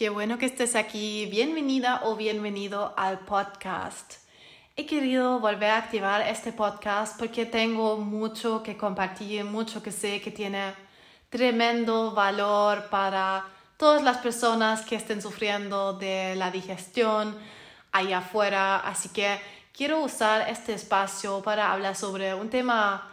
[0.00, 1.26] Qué bueno que estés aquí.
[1.26, 4.14] Bienvenida o bienvenido al podcast.
[4.74, 10.22] He querido volver a activar este podcast porque tengo mucho que compartir, mucho que sé
[10.22, 10.72] que tiene
[11.28, 13.44] tremendo valor para
[13.76, 17.36] todas las personas que estén sufriendo de la digestión
[17.92, 18.78] allá afuera.
[18.78, 19.38] Así que
[19.76, 23.06] quiero usar este espacio para hablar sobre un tema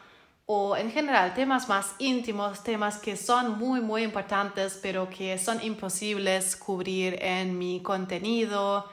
[0.50, 5.62] o en general temas más íntimos, temas que son muy, muy importantes, pero que son
[5.62, 8.90] imposibles cubrir en mi contenido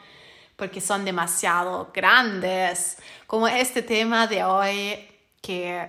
[0.57, 5.09] porque son demasiado grandes, como este tema de hoy
[5.41, 5.89] que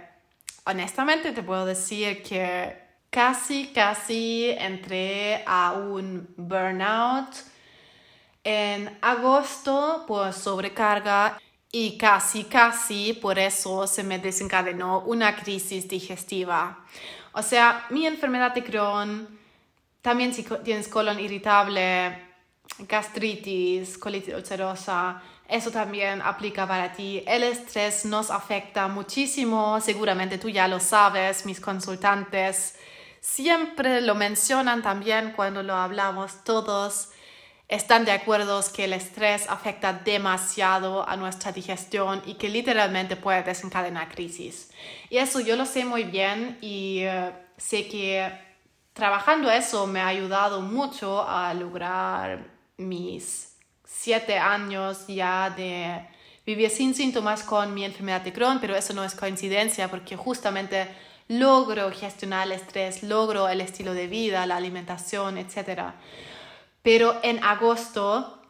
[0.66, 2.78] honestamente te puedo decir que
[3.10, 7.34] casi, casi entré a un burnout
[8.44, 11.40] en agosto por sobrecarga
[11.78, 16.86] y casi, casi por eso se me desencadenó una crisis digestiva.
[17.34, 19.28] O sea, mi enfermedad de Crohn,
[20.02, 22.18] también si tienes colon irritable,
[22.80, 27.22] gastritis, colitis ulcerosa, eso también aplica para ti.
[27.28, 32.76] El estrés nos afecta muchísimo, seguramente tú ya lo sabes, mis consultantes
[33.20, 37.10] siempre lo mencionan también cuando lo hablamos todos
[37.68, 43.44] están de acuerdo que el estrés afecta demasiado a nuestra digestión y que literalmente puede
[43.44, 44.72] desencadenar crisis.
[45.10, 48.32] Y eso yo lo sé muy bien y eh, sé que
[48.94, 52.46] trabajando eso me ha ayudado mucho a lograr
[52.78, 56.08] mis siete años ya de
[56.46, 60.88] vivir sin síntomas con mi enfermedad de Crohn, pero eso no es coincidencia porque justamente
[61.28, 65.96] logro gestionar el estrés, logro el estilo de vida, la alimentación, etcétera.
[66.86, 68.44] Pero en agosto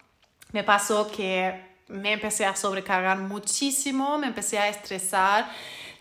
[0.51, 5.49] me pasó que me empecé a sobrecargar muchísimo, me empecé a estresar.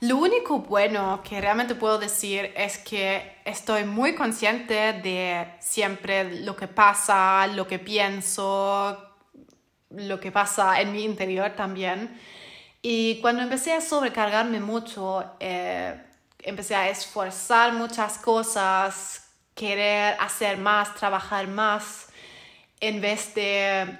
[0.01, 6.57] Lo único bueno que realmente puedo decir es que estoy muy consciente de siempre lo
[6.57, 8.99] que pasa, lo que pienso,
[9.91, 12.21] lo que pasa en mi interior también.
[12.83, 16.03] Y cuando empecé a sobrecargarme mucho, eh,
[16.41, 19.25] empecé a esforzar muchas cosas,
[19.55, 22.09] querer hacer más, trabajar más
[22.89, 23.99] en vez de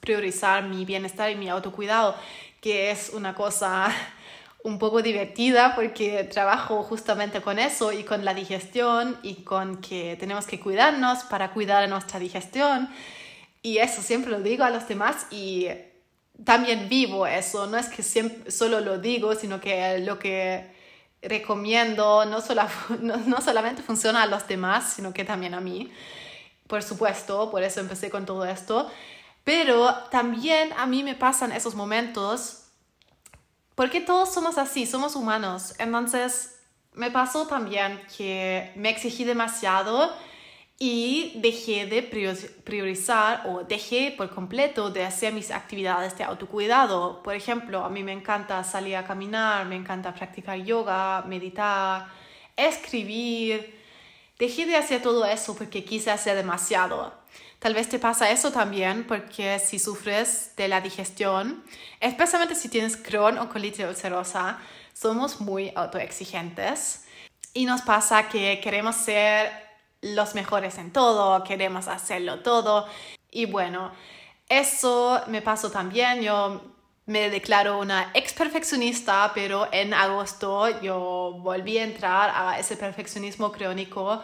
[0.00, 2.14] priorizar mi bienestar y mi autocuidado,
[2.60, 3.88] que es una cosa
[4.62, 10.16] un poco divertida porque trabajo justamente con eso y con la digestión y con que
[10.20, 12.90] tenemos que cuidarnos para cuidar nuestra digestión.
[13.62, 15.68] Y eso siempre lo digo a los demás y
[16.44, 17.66] también vivo eso.
[17.66, 20.70] No es que siempre, solo lo digo, sino que lo que
[21.22, 22.38] recomiendo no,
[23.00, 25.90] no, no solamente funciona a los demás, sino que también a mí
[26.66, 28.90] por supuesto, por eso empecé con todo esto,
[29.44, 32.68] pero también a mí me pasan esos momentos,
[33.74, 36.60] porque todos somos así, somos humanos, entonces
[36.94, 40.14] me pasó también que me exigí demasiado
[40.78, 47.22] y dejé de priorizar o dejé por completo de hacer mis actividades de autocuidado.
[47.22, 52.08] Por ejemplo, a mí me encanta salir a caminar, me encanta practicar yoga, meditar,
[52.56, 53.83] escribir,
[54.38, 57.14] Dejé de hacer todo eso porque quise hacer demasiado.
[57.60, 61.64] Tal vez te pasa eso también porque si sufres de la digestión,
[62.00, 64.58] especialmente si tienes Crohn o colitis ulcerosa,
[64.92, 67.04] somos muy autoexigentes
[67.54, 69.50] y nos pasa que queremos ser
[70.02, 72.86] los mejores en todo, queremos hacerlo todo
[73.30, 73.92] y bueno,
[74.48, 76.22] eso me pasó también.
[76.22, 76.73] Yo
[77.06, 83.52] me declaro una ex perfeccionista, pero en agosto yo volví a entrar a ese perfeccionismo
[83.52, 84.22] crónico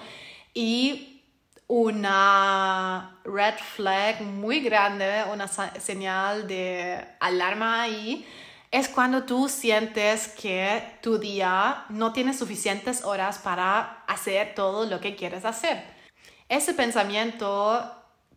[0.55, 1.23] y
[1.67, 8.27] una red flag muy grande, una señal de alarma ahí,
[8.71, 15.01] es cuando tú sientes que tu día no tiene suficientes horas para hacer todo lo
[15.01, 15.85] que quieres hacer.
[16.49, 17.89] Ese pensamiento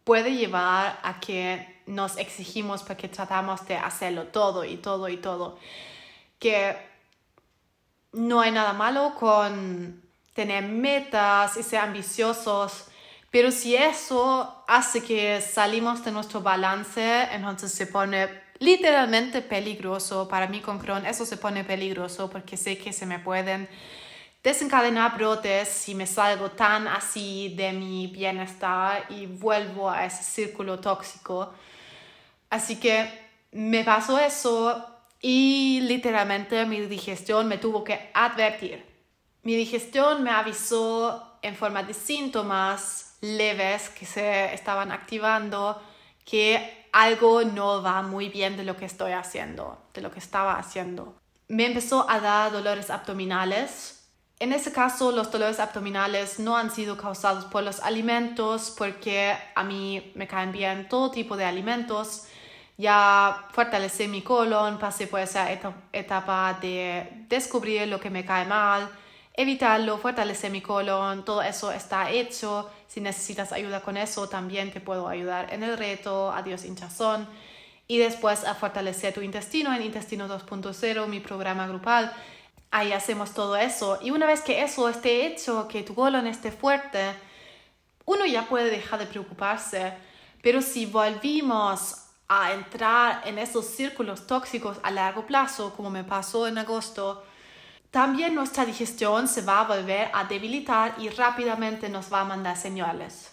[0.03, 5.57] puede llevar a que nos exigimos porque tratamos de hacerlo todo y todo y todo.
[6.39, 6.77] Que
[8.13, 10.01] no hay nada malo con
[10.33, 12.85] tener metas y ser ambiciosos,
[13.31, 18.29] pero si eso hace que salimos de nuestro balance, entonces se pone
[18.59, 20.27] literalmente peligroso.
[20.27, 23.67] Para mí con Crohn eso se pone peligroso porque sé que se me pueden
[24.43, 30.79] desencadenar brotes si me salgo tan así de mi bienestar y vuelvo a ese círculo
[30.79, 31.53] tóxico.
[32.53, 33.09] Así que
[33.51, 34.85] me pasó eso
[35.19, 38.85] y literalmente mi digestión me tuvo que advertir.
[39.41, 45.81] Mi digestión me avisó en forma de síntomas leves que se estaban activando
[46.23, 50.59] que algo no va muy bien de lo que estoy haciendo, de lo que estaba
[50.59, 51.15] haciendo.
[51.47, 53.99] Me empezó a dar dolores abdominales
[54.39, 59.63] En ese caso, los dolores abdominales no han sido causados por los alimentos porque a
[59.63, 62.27] mí me caen bien todo tipo de alimentos.
[62.77, 65.47] Ya fortalecé mi colon, pasé por esa
[65.91, 68.89] etapa de descubrir lo que me cae mal,
[69.33, 72.69] evitarlo, fortalecer mi colon, todo eso está hecho.
[72.87, 77.27] Si necesitas ayuda con eso, también te puedo ayudar en el reto, adiós hinchazón.
[77.87, 82.11] Y después a fortalecer tu intestino en Intestino 2.0, mi programa grupal
[82.73, 83.99] ahí hacemos todo eso.
[84.01, 87.13] Y una vez que eso esté hecho, que tu colon esté fuerte,
[88.05, 89.93] uno ya puede dejar de preocuparse.
[90.41, 96.47] Pero si volvimos a entrar en esos círculos tóxicos a largo plazo, como me pasó
[96.47, 97.23] en agosto,
[97.91, 102.57] también nuestra digestión se va a volver a debilitar y rápidamente nos va a mandar
[102.57, 103.29] señales.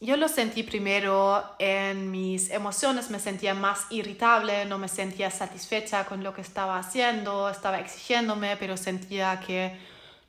[0.00, 6.04] Yo lo sentí primero en mis emociones, me sentía más irritable, no me sentía satisfecha
[6.04, 9.78] con lo que estaba haciendo, estaba exigiéndome, pero sentía que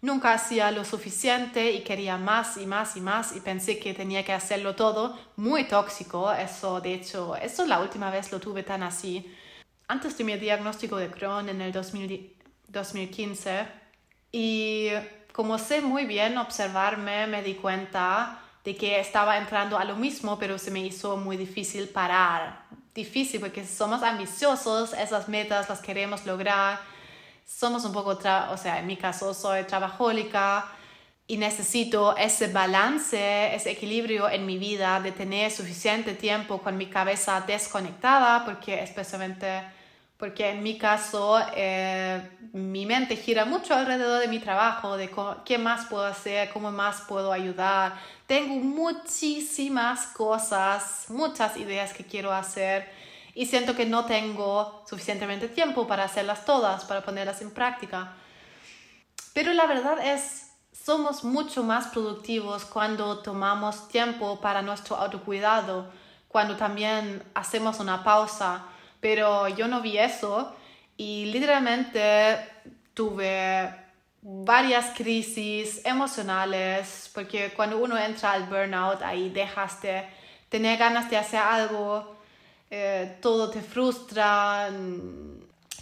[0.05, 4.23] nunca hacía lo suficiente y quería más y más y más y pensé que tenía
[4.23, 8.83] que hacerlo todo, muy tóxico, eso de hecho, eso la última vez lo tuve tan
[8.83, 9.25] así.
[9.87, 13.67] Antes de mi diagnóstico de Crohn en el 2015
[14.31, 14.89] y
[15.33, 20.37] como sé muy bien observarme, me di cuenta de que estaba entrando a lo mismo,
[20.37, 22.65] pero se me hizo muy difícil parar.
[22.93, 26.79] Difícil porque somos ambiciosos, esas metas las queremos lograr.
[27.45, 30.65] Somos un poco, o sea, en mi caso soy trabajólica
[31.27, 36.87] y necesito ese balance, ese equilibrio en mi vida de tener suficiente tiempo con mi
[36.87, 39.63] cabeza desconectada, porque especialmente
[40.17, 42.21] porque en mi caso eh,
[42.53, 45.11] mi mente gira mucho alrededor de mi trabajo, de
[45.43, 47.93] qué más puedo hacer, cómo más puedo ayudar.
[48.25, 52.89] Tengo muchísimas cosas, muchas ideas que quiero hacer
[53.35, 58.13] y siento que no tengo suficientemente tiempo para hacerlas todas, para ponerlas en práctica.
[59.33, 65.91] Pero la verdad es, somos mucho más productivos cuando tomamos tiempo para nuestro autocuidado,
[66.27, 68.65] cuando también hacemos una pausa
[69.05, 70.55] pero yo no vi eso
[70.97, 72.39] y literalmente
[72.95, 73.71] tuve
[74.23, 80.07] varias crisis emocionales, porque cuando uno entra al burnout, ahí dejas de
[80.49, 82.14] tener ganas de hacer algo,
[82.69, 84.69] eh, todo te frustra,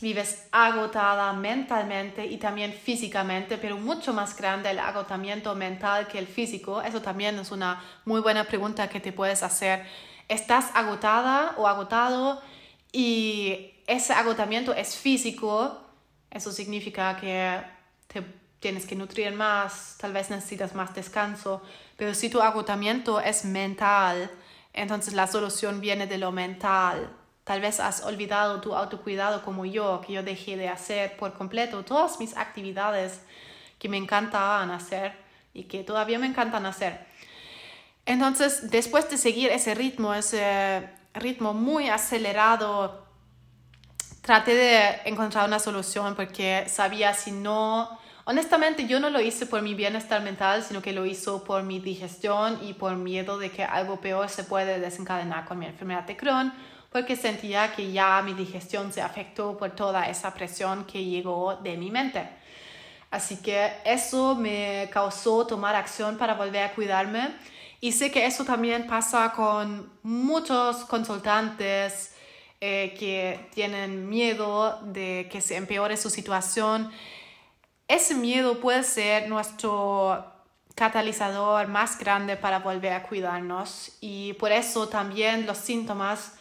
[0.01, 6.27] vives agotada mentalmente y también físicamente, pero mucho más grande el agotamiento mental que el
[6.27, 6.81] físico.
[6.81, 9.85] Eso también es una muy buena pregunta que te puedes hacer.
[10.27, 12.41] ¿Estás agotada o agotado?
[12.93, 15.81] y ese agotamiento es físico,
[16.29, 17.59] eso significa que
[18.07, 18.23] te
[18.59, 21.63] tienes que nutrir más, tal vez necesitas más descanso,
[21.97, 24.29] pero si tu agotamiento es mental,
[24.73, 27.09] entonces la solución viene de lo mental.
[27.43, 31.83] Tal vez has olvidado tu autocuidado como yo, que yo dejé de hacer por completo
[31.83, 33.21] todas mis actividades
[33.77, 35.13] que me encantaban hacer
[35.53, 37.05] y que todavía me encantan hacer.
[38.05, 43.05] Entonces, después de seguir ese ritmo, ese ritmo muy acelerado,
[44.21, 49.61] traté de encontrar una solución porque sabía si no, honestamente yo no lo hice por
[49.61, 53.63] mi bienestar mental, sino que lo hizo por mi digestión y por miedo de que
[53.63, 56.53] algo peor se puede desencadenar con mi enfermedad de Crohn,
[56.91, 61.75] porque sentía que ya mi digestión se afectó por toda esa presión que llegó de
[61.77, 62.27] mi mente.
[63.09, 67.29] Así que eso me causó tomar acción para volver a cuidarme
[67.83, 72.15] y sé que eso también pasa con muchos consultantes
[72.61, 76.89] eh, que tienen miedo de que se empeore su situación.
[77.87, 80.25] Ese miedo puede ser nuestro
[80.75, 86.33] catalizador más grande para volver a cuidarnos y por eso también los síntomas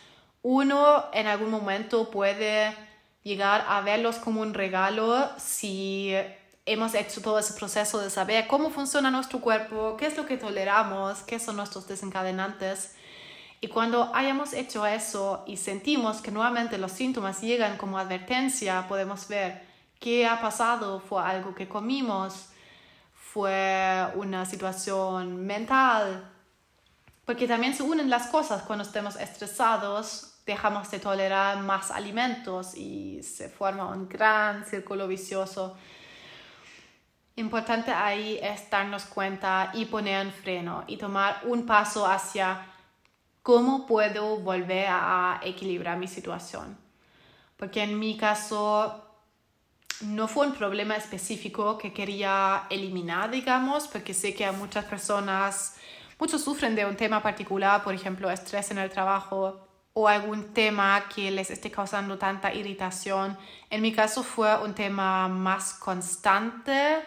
[0.43, 2.75] uno en algún momento puede
[3.23, 6.15] llegar a verlos como un regalo si
[6.67, 10.37] hemos hecho todo ese proceso de saber cómo funciona nuestro cuerpo, qué es lo que
[10.37, 12.95] toleramos, qué son nuestros desencadenantes.
[13.61, 19.29] Y cuando hayamos hecho eso y sentimos que nuevamente los síntomas llegan como advertencia, podemos
[19.29, 19.72] ver
[20.03, 22.51] qué ha pasado, fue algo que comimos,
[23.15, 26.31] fue una situación mental,
[27.25, 33.23] porque también se unen las cosas cuando estemos estresados, dejamos de tolerar más alimentos y
[33.23, 35.77] se forma un gran círculo vicioso
[37.37, 42.67] Importante ahí es darnos cuenta y poner un freno y tomar un paso hacia
[43.43, 46.77] cómo puedo volver a equilibrar mi situación.
[47.57, 49.12] Porque en mi caso
[50.03, 55.77] no fue un problema específico que quería eliminar, digamos, porque sé que a muchas personas,
[56.19, 61.05] muchos sufren de un tema particular, por ejemplo, estrés en el trabajo o algún tema
[61.15, 63.37] que les esté causando tanta irritación.
[63.71, 67.01] En mi caso fue un tema más constante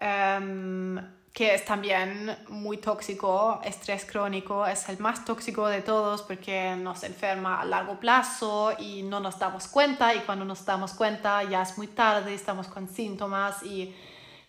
[0.00, 6.74] em, que es también muy tóxico, estrés crónico es el más tóxico de todos porque
[6.74, 11.44] nos enferma a largo plazo y no nos damos cuenta y cuando nos damos cuenta
[11.44, 13.94] ya es muy tarde, estamos con síntomas y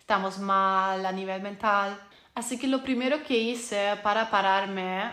[0.00, 1.96] estamos mal a nivel mental.
[2.34, 5.12] Así que lo primero que hice para pararme,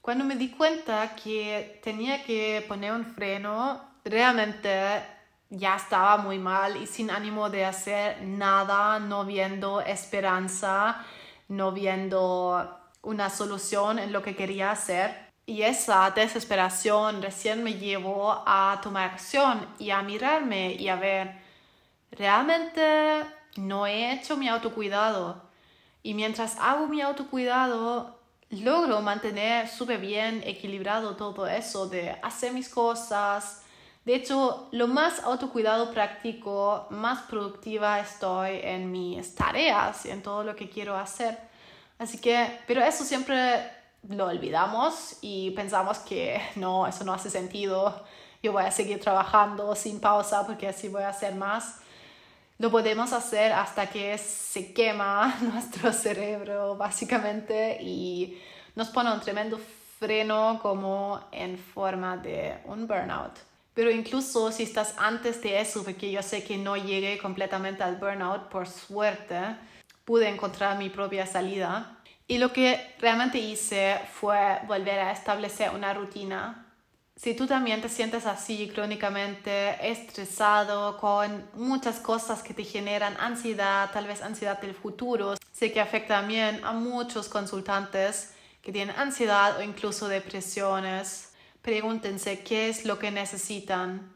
[0.00, 5.02] cuando me di cuenta que tenía que poner un freno, realmente
[5.50, 11.04] ya estaba muy mal y sin ánimo de hacer nada, no viendo esperanza,
[11.48, 15.32] no viendo una solución en lo que quería hacer.
[15.46, 21.38] Y esa desesperación recién me llevó a tomar acción y a mirarme y a ver,
[22.10, 23.24] realmente
[23.56, 25.42] no he hecho mi autocuidado.
[26.02, 28.18] Y mientras hago mi autocuidado,
[28.50, 33.63] logro mantener súper bien equilibrado todo eso de hacer mis cosas,
[34.04, 40.54] de hecho, lo más autocuidado práctico, más productiva estoy en mis tareas en todo lo
[40.54, 41.38] que quiero hacer.
[41.98, 43.70] Así que, pero eso siempre
[44.08, 48.04] lo olvidamos y pensamos que no, eso no hace sentido.
[48.42, 51.78] Yo voy a seguir trabajando sin pausa porque así voy a hacer más.
[52.58, 58.38] Lo podemos hacer hasta que se quema nuestro cerebro básicamente y
[58.74, 59.58] nos pone un tremendo
[59.98, 63.53] freno como en forma de un burnout.
[63.74, 67.96] Pero incluso si estás antes de eso, porque yo sé que no llegué completamente al
[67.96, 69.40] burnout, por suerte,
[70.04, 71.98] pude encontrar mi propia salida.
[72.28, 76.66] Y lo que realmente hice fue volver a establecer una rutina.
[77.16, 83.90] Si tú también te sientes así crónicamente estresado con muchas cosas que te generan ansiedad,
[83.92, 89.58] tal vez ansiedad del futuro, sé que afecta también a muchos consultantes que tienen ansiedad
[89.58, 91.33] o incluso depresiones
[91.64, 94.12] pregúntense qué es lo que necesitan.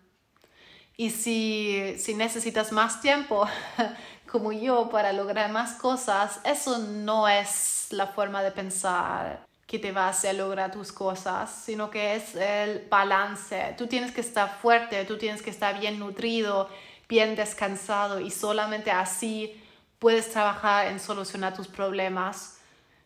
[0.99, 3.49] Y si, si necesitas más tiempo,
[4.31, 9.93] como yo, para lograr más cosas, eso no es la forma de pensar que te
[9.93, 13.75] va a hacer lograr tus cosas, sino que es el balance.
[13.79, 16.69] Tú tienes que estar fuerte, tú tienes que estar bien nutrido,
[17.09, 19.63] bien descansado y solamente así
[19.99, 22.59] puedes trabajar en solucionar tus problemas.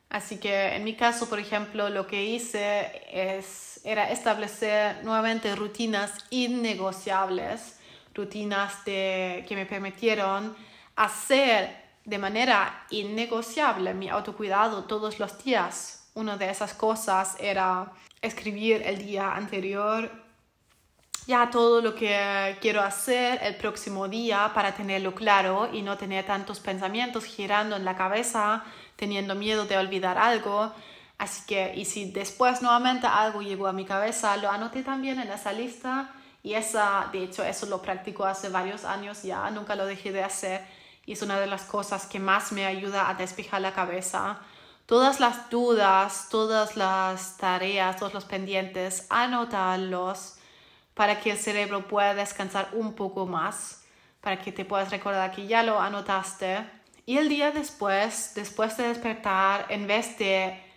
[0.08, 6.12] Así que en mi caso, por ejemplo, lo que hice es era establecer nuevamente rutinas
[6.30, 7.78] innegociables,
[8.14, 10.54] rutinas de, que me permitieron
[10.96, 16.10] hacer de manera innegociable mi autocuidado todos los días.
[16.14, 20.10] Una de esas cosas era escribir el día anterior
[21.26, 26.26] ya todo lo que quiero hacer el próximo día para tenerlo claro y no tener
[26.26, 28.64] tantos pensamientos girando en la cabeza,
[28.96, 30.72] teniendo miedo de olvidar algo.
[31.22, 35.30] Así que, y si después nuevamente algo llegó a mi cabeza, lo anoté también en
[35.30, 36.10] esa lista
[36.42, 40.24] y esa, de hecho, eso lo practico hace varios años ya, nunca lo dejé de
[40.24, 40.66] hacer
[41.06, 44.40] y es una de las cosas que más me ayuda a despejar la cabeza.
[44.84, 50.38] Todas las dudas, todas las tareas, todos los pendientes, anotarlos
[50.94, 53.84] para que el cerebro pueda descansar un poco más,
[54.20, 56.68] para que te puedas recordar que ya lo anotaste.
[57.06, 60.71] Y el día después, después de despertar, en vez de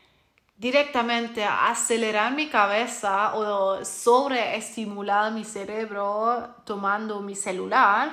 [0.57, 8.09] directamente acelerar mi cabeza o sobreestimular mi cerebro tomando mi celular,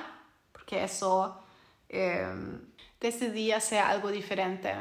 [0.51, 1.39] porque eso
[1.87, 2.27] eh,
[2.99, 4.73] decidí hacer algo diferente.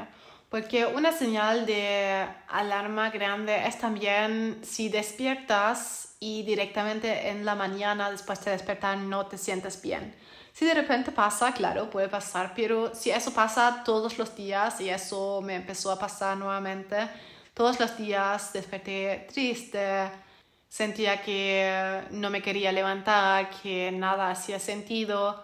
[0.48, 8.10] Porque una señal de alarma grande es también si despiertas y directamente en la mañana
[8.10, 10.14] después de despertar no te sientes bien.
[10.52, 14.90] Si de repente pasa, claro, puede pasar, pero si eso pasa todos los días y
[14.90, 17.08] eso me empezó a pasar nuevamente,
[17.54, 20.10] todos los días desperté triste,
[20.68, 25.42] sentía que no me quería levantar, que nada hacía sentido.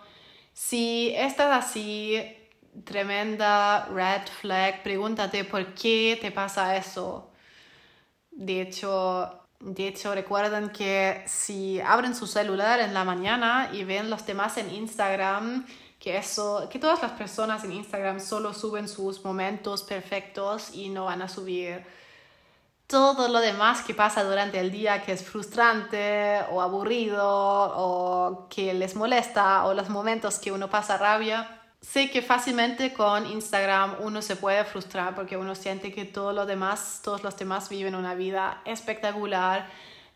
[0.52, 2.20] Si estás así,
[2.84, 7.30] tremenda red flag, pregúntate por qué te pasa eso.
[8.30, 14.08] De hecho, de hecho, recuerden que si abren su celular en la mañana y ven
[14.08, 15.66] los demás en Instagram,
[15.98, 21.06] que eso, que todas las personas en Instagram solo suben sus momentos perfectos y no
[21.06, 21.84] van a subir
[22.88, 28.72] todo lo demás que pasa durante el día que es frustrante o aburrido o que
[28.72, 31.60] les molesta o los momentos que uno pasa rabia.
[31.82, 36.46] Sé que fácilmente con Instagram uno se puede frustrar porque uno siente que todo lo
[36.46, 39.68] demás, todos los demás viven una vida espectacular,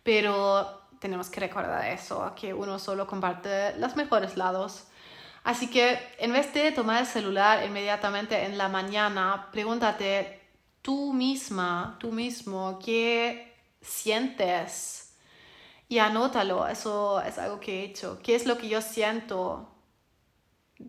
[0.02, 4.84] pero tenemos que recordar eso, que uno solo comparte los mejores lados.
[5.44, 10.40] Así que en vez de tomar el celular inmediatamente en la mañana, pregúntate,
[10.82, 15.16] tú misma, tú mismo, qué sientes
[15.88, 16.68] y anótalo.
[16.68, 18.20] Eso es algo que he hecho.
[18.22, 19.72] ¿Qué es lo que yo siento?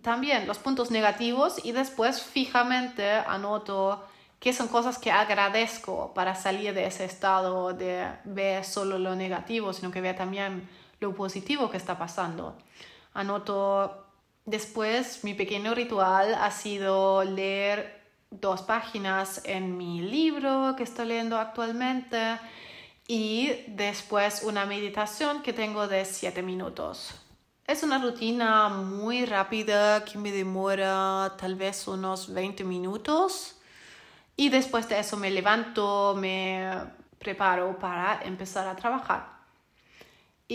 [0.02, 4.04] también los puntos negativos y después fijamente anoto
[4.40, 9.72] qué son cosas que agradezco para salir de ese estado de ver solo lo negativo,
[9.74, 10.68] sino que vea también
[11.00, 12.58] lo positivo que está pasando.
[13.14, 14.03] Anoto
[14.46, 21.38] después mi pequeño ritual ha sido leer dos páginas en mi libro que estoy leyendo
[21.38, 22.40] actualmente
[23.08, 27.16] y después una meditación que tengo de 7 minutos.
[27.66, 33.56] Es una rutina muy rápida que me demora tal vez unos 20 minutos
[34.36, 36.72] y después de eso me levanto, me
[37.20, 39.33] preparo para empezar a trabajar.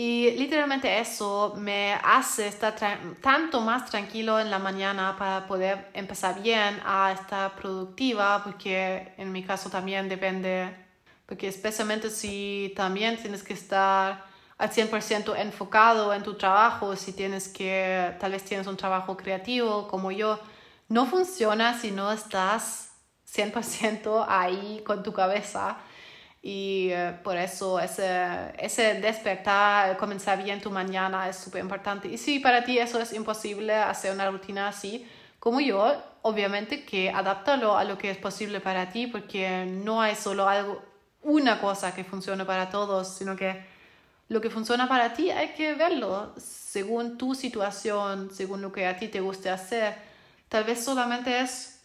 [0.01, 2.73] Y literalmente eso me hace estar
[3.19, 9.29] tanto más tranquilo en la mañana para poder empezar bien a estar productiva, porque en
[9.33, 10.73] mi caso también depende,
[11.25, 14.23] porque especialmente si también tienes que estar
[14.57, 19.89] al 100% enfocado en tu trabajo, si tienes que, tal vez tienes un trabajo creativo
[19.89, 20.39] como yo,
[20.87, 22.91] no funciona si no estás
[23.35, 25.77] 100% ahí con tu cabeza
[26.41, 32.07] y eh, por eso ese, ese despertar, comenzar bien tu mañana es súper importante.
[32.07, 35.05] Y si para ti eso es imposible, hacer una rutina así,
[35.39, 40.15] como yo, obviamente que adáptalo a lo que es posible para ti, porque no hay
[40.15, 40.81] solo algo,
[41.23, 43.65] una cosa que funcione para todos, sino que
[44.29, 48.97] lo que funciona para ti hay que verlo según tu situación, según lo que a
[48.97, 49.95] ti te guste hacer.
[50.47, 51.81] Tal vez solamente es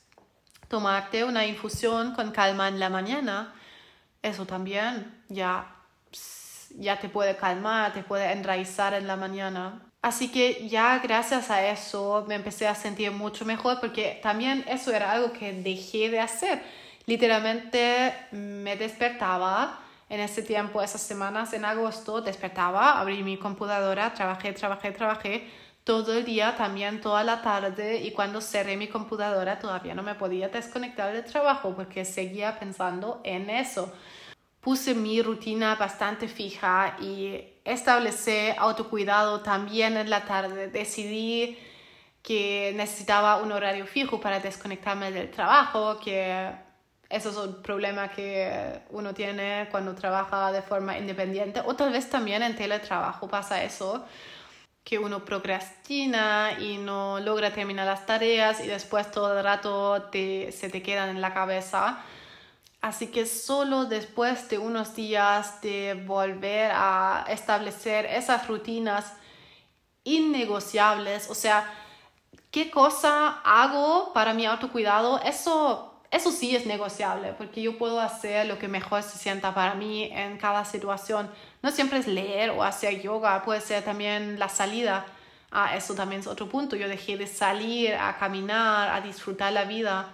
[0.69, 3.55] tomarte una infusión con calma en la mañana
[4.25, 5.67] eso también ya,
[6.79, 9.83] ya te puede calmar, te puede enraizar en la mañana.
[10.01, 14.93] Así que ya gracias a eso me empecé a sentir mucho mejor porque también eso
[14.93, 16.63] era algo que dejé de hacer.
[17.07, 24.53] Literalmente me despertaba en ese tiempo, esas semanas en agosto, despertaba, abrí mi computadora, trabajé,
[24.53, 25.51] trabajé, trabajé
[25.85, 30.15] todo el día, también toda la tarde y cuando cerré mi computadora todavía no me
[30.15, 33.93] podía desconectar del trabajo porque seguía pensando en eso.
[34.61, 40.69] Puse mi rutina bastante fija y establecí autocuidado también en la tarde.
[40.69, 41.59] Decidí
[42.23, 46.51] que necesitaba un horario fijo para desconectarme del trabajo, que
[47.11, 52.09] eso es un problema que uno tiene cuando trabaja de forma independiente o tal vez
[52.09, 54.07] también en teletrabajo pasa eso
[54.85, 60.69] que uno procrastina y no logra terminar las tareas y después todo el rato se
[60.71, 62.05] te quedan en la cabeza.
[62.83, 69.15] Así que solo después de unos días de volver a establecer esas rutinas
[70.05, 71.73] innegociables, o sea,
[72.51, 75.19] ¿qué cosa hago para mi autocuidado?
[75.21, 79.75] Eso eso sí es negociable, porque yo puedo hacer lo que mejor se sienta para
[79.75, 81.29] mí en cada situación.
[81.61, 85.07] No siempre es leer o hacer yoga, puede ser también la salida.
[85.51, 86.77] Ah, eso también es otro punto.
[86.77, 90.09] Yo dejé de salir a caminar, a disfrutar la vida.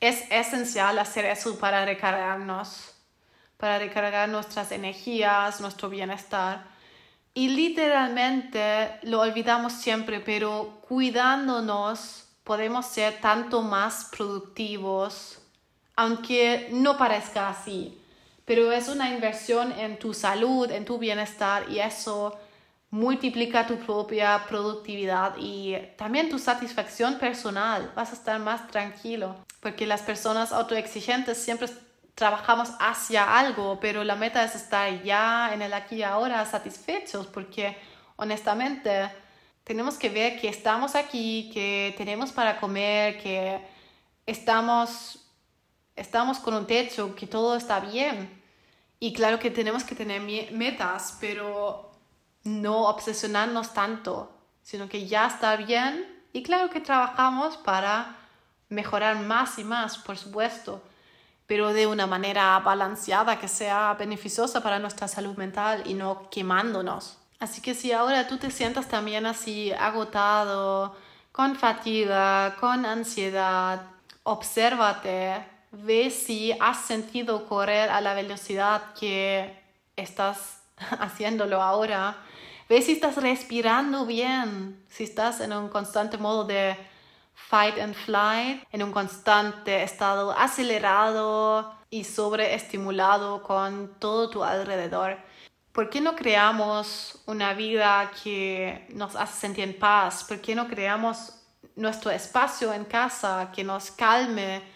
[0.00, 2.94] Es esencial hacer eso para recargarnos,
[3.58, 6.64] para recargar nuestras energías, nuestro bienestar.
[7.34, 15.41] Y literalmente lo olvidamos siempre, pero cuidándonos podemos ser tanto más productivos,
[16.02, 17.98] aunque no parezca así.
[18.44, 22.36] Pero es una inversión en tu salud, en tu bienestar y eso
[22.90, 27.92] multiplica tu propia productividad y también tu satisfacción personal.
[27.94, 31.68] Vas a estar más tranquilo porque las personas autoexigentes siempre
[32.16, 37.28] trabajamos hacia algo, pero la meta es estar ya en el aquí y ahora satisfechos
[37.28, 37.76] porque
[38.16, 39.08] honestamente
[39.62, 43.60] tenemos que ver que estamos aquí, que tenemos para comer, que
[44.26, 45.21] estamos
[45.96, 48.42] estamos con un techo, que todo está bien.
[48.98, 50.20] Y claro que tenemos que tener
[50.52, 51.90] metas, pero
[52.44, 56.24] no obsesionarnos tanto, sino que ya está bien.
[56.32, 58.16] Y claro que trabajamos para
[58.68, 60.82] mejorar más y más, por supuesto,
[61.46, 67.18] pero de una manera balanceada que sea beneficiosa para nuestra salud mental y no quemándonos.
[67.38, 70.96] Así que si ahora tú te sientas también así agotado,
[71.32, 73.82] con fatiga, con ansiedad,
[74.22, 79.58] obsérvate ve si has sentido correr a la velocidad que
[79.96, 80.62] estás
[81.00, 82.16] haciéndolo ahora.
[82.68, 86.76] Ve si estás respirando bien, si estás en un constante modo de
[87.34, 95.18] fight and flight, en un constante estado acelerado y sobreestimulado con todo tu alrededor.
[95.72, 100.24] ¿Por qué no creamos una vida que nos hace sentir en paz?
[100.24, 101.34] ¿Por qué no creamos
[101.76, 104.71] nuestro espacio en casa que nos calme?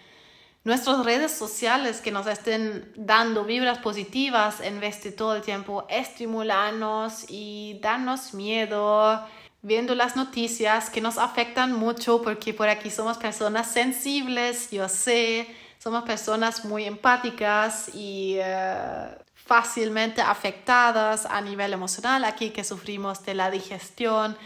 [0.66, 5.86] Nuestras redes sociales que nos estén dando vibras positivas en vez de todo el tiempo
[5.88, 9.24] estimularnos y darnos miedo,
[9.62, 15.46] viendo las noticias que nos afectan mucho porque por aquí somos personas sensibles, yo sé,
[15.78, 23.34] somos personas muy empáticas y eh, fácilmente afectadas a nivel emocional aquí que sufrimos de
[23.34, 24.36] la digestión.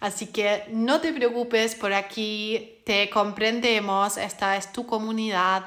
[0.00, 5.66] Así que no te preocupes, por aquí te comprendemos, esta es tu comunidad.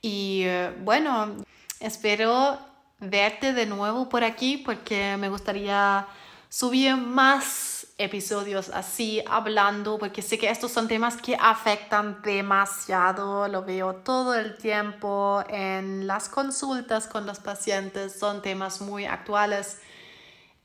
[0.00, 1.36] Y eh, bueno,
[1.80, 2.58] espero
[3.00, 6.06] verte de nuevo por aquí porque me gustaría
[6.48, 13.64] subir más episodios así hablando porque sé que estos son temas que afectan demasiado, lo
[13.64, 19.78] veo todo el tiempo en las consultas con los pacientes, son temas muy actuales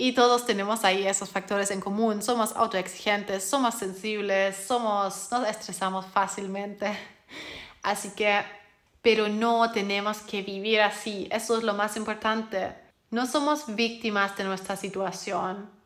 [0.02, 6.06] y todos tenemos ahí esos factores en común, somos autoexigentes, somos sensibles, somos nos estresamos
[6.06, 6.98] fácilmente.
[7.84, 8.42] Así que
[9.02, 12.76] pero no tenemos que vivir así, eso es lo más importante.
[13.10, 15.82] No somos víctimas de nuestra situación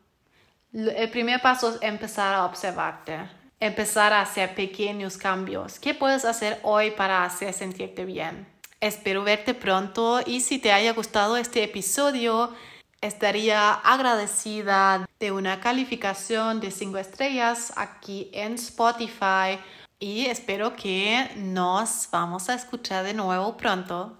[0.76, 3.18] el primer paso es empezar a observarte,
[3.60, 5.78] empezar a hacer pequeños cambios.
[5.78, 8.46] ¿Qué puedes hacer hoy para hacer sentirte bien?
[8.80, 12.52] Espero verte pronto y si te haya gustado este episodio,
[13.06, 19.58] estaría agradecida de una calificación de 5 estrellas aquí en Spotify
[19.98, 24.18] y espero que nos vamos a escuchar de nuevo pronto.